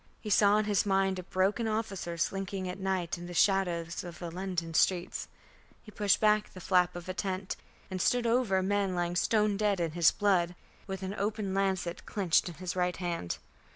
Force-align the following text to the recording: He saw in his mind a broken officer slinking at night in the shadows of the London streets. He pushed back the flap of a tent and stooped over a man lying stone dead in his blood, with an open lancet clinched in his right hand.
He 0.19 0.31
saw 0.31 0.57
in 0.57 0.65
his 0.65 0.83
mind 0.83 1.19
a 1.19 1.23
broken 1.23 1.67
officer 1.67 2.17
slinking 2.17 2.67
at 2.67 2.79
night 2.79 3.19
in 3.19 3.27
the 3.27 3.35
shadows 3.35 4.03
of 4.03 4.17
the 4.17 4.31
London 4.31 4.73
streets. 4.73 5.27
He 5.83 5.91
pushed 5.91 6.19
back 6.19 6.49
the 6.53 6.59
flap 6.59 6.95
of 6.95 7.07
a 7.07 7.13
tent 7.13 7.55
and 7.91 8.01
stooped 8.01 8.25
over 8.25 8.57
a 8.57 8.63
man 8.63 8.95
lying 8.95 9.15
stone 9.15 9.57
dead 9.57 9.79
in 9.79 9.91
his 9.91 10.09
blood, 10.09 10.55
with 10.87 11.03
an 11.03 11.13
open 11.13 11.53
lancet 11.53 12.07
clinched 12.07 12.49
in 12.49 12.55
his 12.55 12.75
right 12.75 12.97
hand. 12.97 13.37